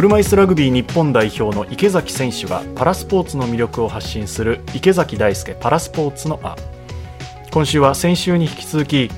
[0.00, 6.56] 車椅子ラグビー日本代表の池崎選手がパラスポーツの魅力を発信する池崎大輔パラスポーツのあ
[7.50, 9.10] 今週は先週に引き続き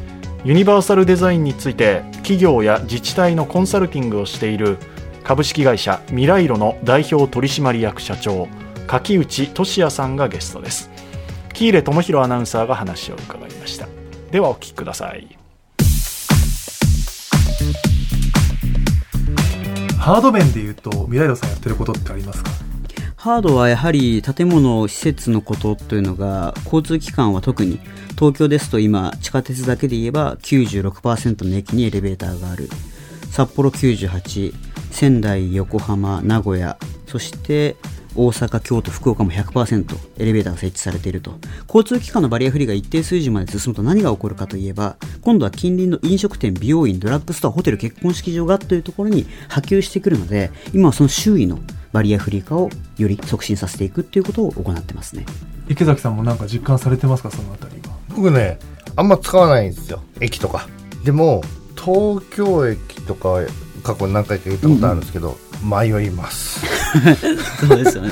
[0.45, 4.77] ユニバーサルデザインについて企業や自治体のコンサルティングをしている
[5.23, 8.49] 株式会社ミライロの代表取締役社長
[8.89, 10.91] 柿内俊也さんがゲストです。
[11.55, 13.87] 喜入智弘アナウンサーが話を伺いました。
[14.33, 15.42] ではお聞きください。
[20.03, 22.51] ハード面で言うと未来堂さんやってることってありますか？
[23.15, 27.79] ハードはやはり建物、施設のことというのが、交通機関は特に、
[28.19, 32.69] 東京ですと今、地下鉄だけで言えば96%の駅にエレベーターがある。
[33.31, 34.53] 札幌98、
[34.91, 36.77] 仙台、横浜、名古屋、
[37.07, 37.77] そして
[38.15, 41.39] 大阪、京都、福岡も100%エレベーターが設置されていると。
[41.67, 51.59] 交通機関のバリアフリーが一定水準まで進むと何が起こるかといえば、今度は近隣の飲食店、美容院、ドラッグストア、ホテル、結婚式場がというところに波及してくるので、今はその周囲の
[51.93, 55.27] バリアフリー化をより促進させていくっていうことを行ってますね。
[55.69, 57.97] 池崎さんもなんか実感されてますかそのあたりは？
[58.11, 58.59] 僕ね、
[58.97, 60.03] あんま使わないんですよ。
[60.21, 60.69] 駅とか。
[61.05, 61.43] でも、
[61.77, 63.41] 東京駅とか
[63.83, 66.65] 過去何回か行ったことあるんですけど、うん、迷います
[67.61, 68.11] そうですよね。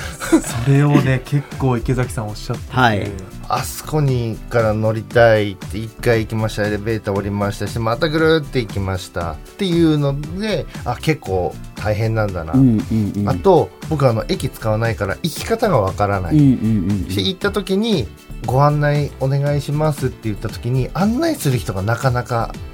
[0.64, 3.10] それをね結構池崎さんおっしゃってはい。
[3.48, 6.66] あそこにから乗りたいって1回行きました。
[6.66, 9.32] エレベーター降りましたしまたぐるって行きました。
[9.32, 18.06] っていうのであ結構大変なんだな、うんうんうん、あと僕あの駅使わないから行き方がわからない、うんうんうん、し行った時に
[18.46, 22.69] ご案内お願いしますって言った時に案内する人がなかなか来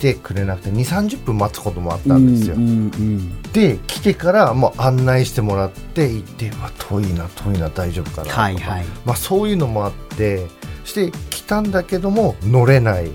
[0.00, 10.46] てくれなくて2 3 0分待つこともあったんですよ、うんうんうん、で来てからもう案内してもらって行ってわ遠いな遠いな大丈夫かなとか、はいはい、まあ、そういうのもあって
[10.84, 13.10] して来たんだけども乗れない。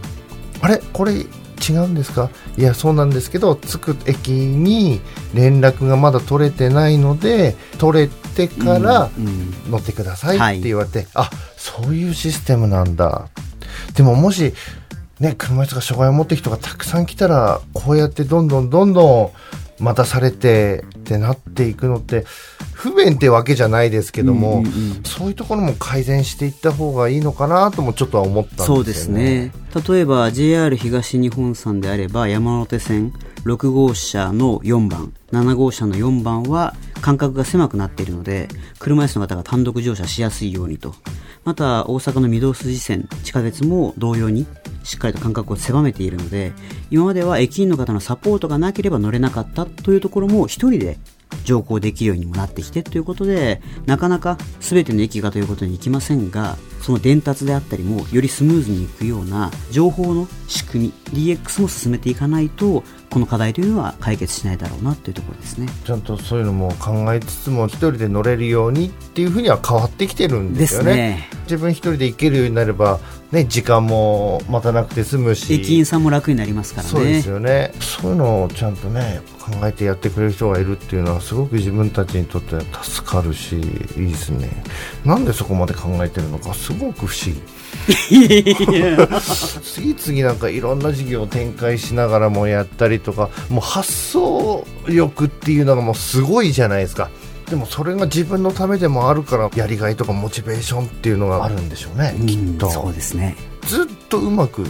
[0.61, 0.81] あれ？
[0.93, 2.29] これ違うんですか？
[2.57, 5.01] いやそうなんですけど着く駅に
[5.33, 9.09] 連絡がまだ取れてないので取れてから
[9.69, 13.29] 乗ってくださいって言われて、うんうんはい、あそういうシステムなんだ。
[13.95, 14.53] でももし
[15.19, 19.31] ね、車椅子が障害を持ってる人がたくさん来たら、こうやってどんどんどんど
[19.79, 22.25] ん待たされてってなっていくのって、
[22.73, 28.75] 不便ってわけじゃないですけども、うんうんうん、そういうところも改善していった方がいいのかなともちょっとは思ったんですよね。
[28.75, 29.51] そうですね。
[29.87, 33.13] 例えば JR 東日本さんであれば山手線
[33.45, 38.49] 6号車の4番、7号車の4番は間隔が狭くなっているので、
[38.79, 40.93] 車椅子の方が単独乗車しやすいようにと。
[41.43, 44.45] また大阪の御堂筋線、地下鉄も同様に
[44.85, 46.53] しっかりと間隔を狭めているので、
[46.91, 50.97] 今までは駅員の方のサポートがなければ乗れなかったというところも一人で
[51.43, 65.67] 乗降できるようにもなってきてということで、なかなか全ての駅がということにいきませんが、その伝達であったりもよりスムーズにいくような情報の仕組み、DX も進めていかないと、この課題というのは解決しないだろうなというところですね。
[65.85, 72.99] ちゃんとそういうのも考えつつも一人で乗れるようにっていうふうには変わってきてるんですよね、ね、自分一人で行けるようになれば、
[73.31, 75.53] ね、時間も待たなくて済むし。
[75.53, 76.89] 駅員さんも楽になりますからね。
[76.89, 77.71] そうですよね。
[77.79, 83.61] そういうのをちゃんとね考えてやってくれる人がいるっていうのはすごく自分たちにとっては助かるしいい
[84.09, 84.49] ですね。
[85.05, 87.41] なんでそこまで考えてるのかすごく不思議。
[89.63, 97.09] 次々なんかいろんな事業を展開しながらもやったりとかもう発想力っていうのがもうすごいじゃないですか
[97.49, 102.69] でもそれが自分のためでもあるからやりがいとかモチベーションっていうのがあるんでしょうね、きっと。
[102.69, 103.35] そうですね。
[103.67, 104.65] ずっとうまく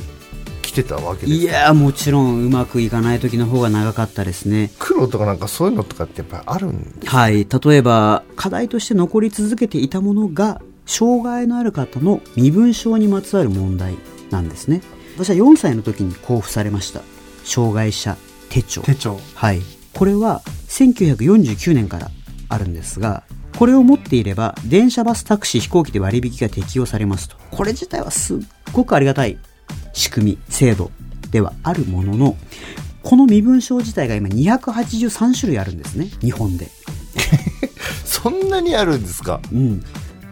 [0.61, 4.71] 来てたわけですいやもちろんうまくいかない時の方が長かったですね。
[4.79, 13.95] 苦労とかなんかそういうのとかってやっぱりあるんですはい例えば課題として残り続けていたものが障害のある方の身分証にまつわる問題
[14.31, 14.81] なんですね。
[15.17, 17.01] 私は4歳の時に交付されました。
[17.43, 18.17] 障害者
[18.49, 18.81] 手帳。
[18.81, 19.19] 手帳。
[19.33, 19.61] はい。
[19.93, 22.11] これは1949年から
[22.55, 23.23] あるんですが
[23.57, 27.37] これを持っていれば電車バスタクシー飛行機で割引が適用されますと。
[27.51, 28.39] これ自体はすっ
[28.73, 29.37] ごくありがたい
[29.93, 30.91] 仕組み制度
[31.31, 32.37] ではあるものの
[33.03, 36.69] この身分証自体が今283種類あるんですね日本で。
[38.03, 39.39] そんなにあるんですか？
[39.51, 39.83] うん。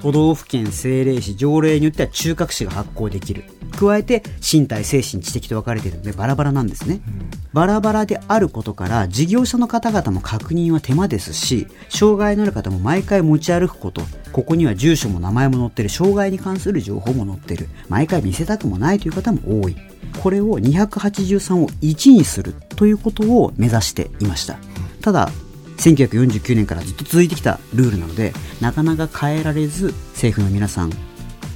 [0.01, 19.75] 都道府県政令市条例によっては中核市が発行できる加えて身体精神知的と分かれているのでバラバラなんですね、うん、バラバラであることから事業者の方々も確認は手間ですし障害のある方も毎回持ち歩くことここには住所も名前も載ってる障害に関する情報も載ってる毎回見せたくもないという方も多い。
[20.21, 24.57] これを283を1にするということを目指していました。
[25.01, 25.29] ただ
[25.77, 30.91] 1949年からずっと続いてきたルールなのでなかなか変えられず政府の皆さん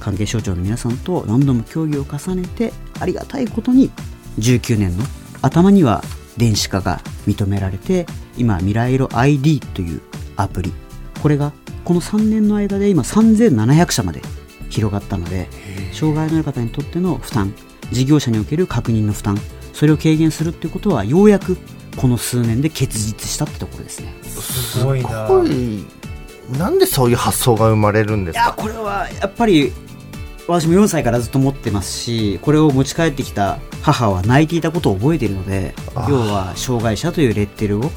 [0.08, 3.90] 関係省庁の皆さんと何度も協議を重ねてありがたいことに
[4.38, 5.04] 19年の
[5.42, 6.02] 頭には
[6.38, 8.06] 電子化が認められて
[8.38, 10.00] 今未来色 ID という
[10.36, 10.72] アプリ。
[11.22, 11.52] これが
[11.84, 14.22] この3年の間で今3700社まで
[14.70, 15.46] 広がったので
[15.92, 17.52] 障害のある方にとっての負担。
[17.92, 19.38] 事業者における確認の負担。
[19.74, 21.58] それを軽減するっていうことはようやく
[21.96, 24.14] この数年で結実したってところですね。
[24.22, 25.28] すごいな。
[26.58, 28.44] なんでそういう発想が生まれるんですか？
[28.44, 29.70] いやこれはやっぱり
[30.48, 35.74] 私も4歳からずっと持ってますしこれを持ち帰ってきた母は泣いていたことを覚えているので
[36.08, 37.90] 要は障害者というレッテルを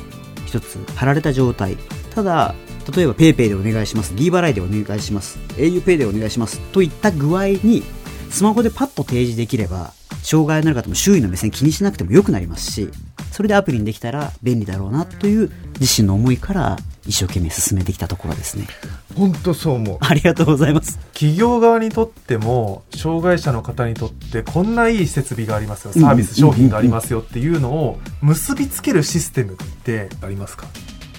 [0.46, 1.78] 一つ貼られた状態。
[2.14, 2.54] ただ
[2.94, 4.16] 例えば PayPay でお願いします。
[4.16, 5.40] D 払いでお願いします。
[5.56, 7.84] auPay でお願いしますといった具合に
[8.30, 9.94] スマホでパッと提示できれば
[10.24, 12.90] 障害のある方も周囲の目線気にしなくても良くなりますし
[13.32, 18.68] それでアプリにできたら便利だろうなという自身の思いから一生懸命進めてきたところですね
[19.16, 19.98] 本当そう思う。
[20.00, 20.98] ありがとうございます。
[21.14, 25.94] 企業側にとっても障害者の方にとってこんないい設備がありますよ。
[25.94, 30.68] サービス商品がありますよっていうのを結びつけるシステムってありますか？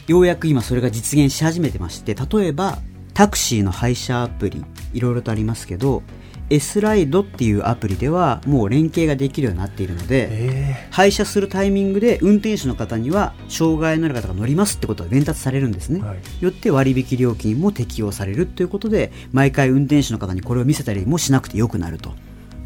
[0.08, 2.78] ようやく今それが実現し始めてまして例えば
[3.14, 6.02] タクシーの配車アプリいろいろとありますけど
[6.50, 10.88] S ライドっていうアプリではもう連携ができるようになっているので、え。
[10.90, 16.44] 配車するタイミングで運転手の方には障害のある方が乗りますってことが伝達されるんですね、はい。
[16.44, 22.12] よって割引料金も適用されるということで毎回運転手の方にこれを見せたりもしなくてよくなると。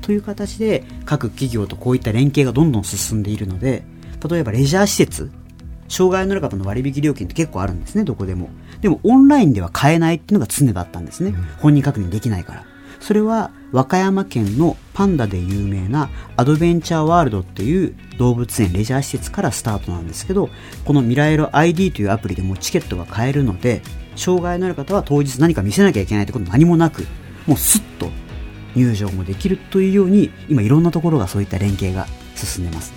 [0.02, 3.82] という形で各企業とこういった連携がどんどん進んでいるので
[4.28, 5.32] 例えばレジャー施設
[5.88, 8.48] 障害のある方の割引料金って結構あるんですねどこでも。
[8.80, 12.64] でもオンラインでは買えないっていうのが常だったんですね、本人確認できないから
[13.06, 20.48] それは和歌山県のパンダで有名なアドベンチャーワールドっていう動物園レジャー施設からスタートなんですけど
[20.84, 23.80] このミライロ ID というアプリでもチケットが買えるので
[24.16, 27.06] 障害のある方は当日何か見せなきゃいけないってこと何もなく
[27.46, 28.08] もうスッと
[28.74, 32.92] 入場もできるというように今いろんなところがそういった連携が進んでます。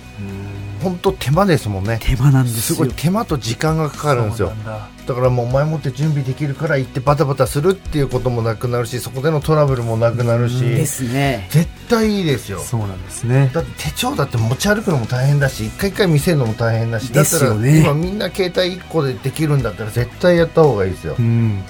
[0.82, 1.98] 本当手間ですもんね。
[2.02, 2.76] 手間なんですよ。
[2.76, 4.52] すごい手間と時間がかかるんですよ。
[4.64, 4.88] だ。
[5.06, 11.48] だからもう前もって準備できるから行ってバタバタするっていうこともなくなるしそこでのトラブルもなくなるしですね。
[11.50, 12.60] 絶対いいですよ。
[12.60, 13.50] そうなんですね。
[13.52, 17.80] だって手帳だって持ち歩くのも大変だし一回一回見せるのも大変だしだったらですよね。
[17.80, 21.16] 今みんな携帯1個でできるんだったら絶対やった方がいいですよ。
[21.18, 21.62] うん。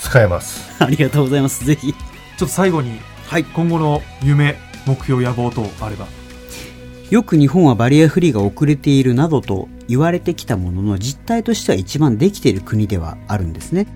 [0.00, 0.82] 使えます。
[0.82, 1.64] ありがとうございます。
[1.64, 1.92] ぜひ。
[1.92, 3.44] ちょっと最後にはい。
[3.44, 4.56] 今後の夢
[4.86, 6.06] 目標野望等あれば
[7.10, 13.86] よく日本はバリアフリーが遅れているなどと言われてきたものの実態としては一番できている国ではあるんですね。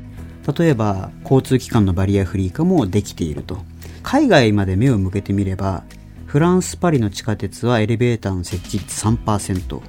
[0.59, 3.59] 例えば交通機関のバリアフリー化もできていると。
[4.03, 5.85] 海外まで目を向けてみれば
[6.27, 9.81] フランス・パリの地下鉄はエレベーターの設置率3%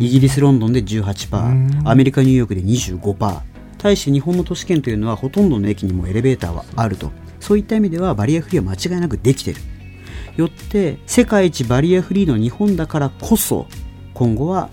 [0.00, 3.40] イギリス・ロンドンで18%アメリカ・ニューヨークで25%
[3.78, 7.12] 対して日本の都市圏というのはほとんどの駅にもエレベーターはあると。
[7.38, 9.60] そういった意味ではバリアフリーは間違いなくできている
[10.36, 13.66] よって世界一バリアフリーの日本だからこそ
[14.14, 14.70] 今後は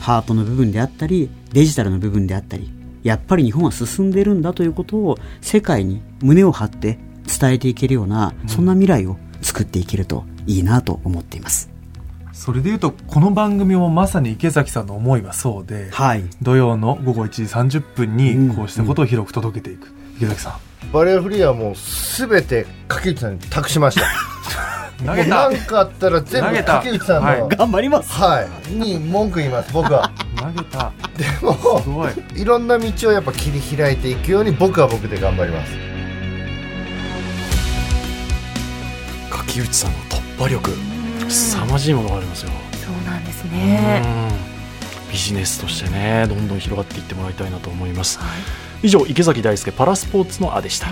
[0.00, 2.70] ハートの部分であったりデジタルの部分であったり
[3.02, 6.98] やっぱり日本は進んでるんだということを世界に胸を張って
[7.38, 11.70] 伝えていけるような、そんな未来を作っていけるといいなと思っています。
[12.32, 16.24] それでいうとこの番組もまさに池崎さんの思いはそうではい。
[16.40, 17.28] 土曜の午後1
[17.68, 18.16] 時30分うん。
[18.48, 20.58] にこうしたことを広く届けていく、池崎さ
[20.92, 24.06] バリアフリーはもう全て柿内さんに託しました。
[24.66, 24.69] ん
[25.06, 25.48] 投げた。
[25.48, 26.72] もう何かあったら全部投げた。
[26.78, 27.48] 柿内さんのはい。
[27.48, 28.12] 頑張ります。
[28.12, 30.10] はい、に文句言います僕は。
[30.36, 30.92] 投げた。
[31.16, 32.12] でもすごい。
[32.36, 35.72] いろんな道をやっぱ切り開いていくように僕は僕で頑張ります。
[39.30, 40.70] 柿内さんの突破力
[41.28, 42.50] 凄まじいものがありますよ。
[42.72, 44.02] そうなんですね。
[44.04, 44.08] う
[45.08, 45.12] ん。
[45.12, 48.20] ビジネスとしてねどんどん広がっていってもらいたいなと思います。
[48.82, 50.86] 以上池崎大輔パラスポーツのあでした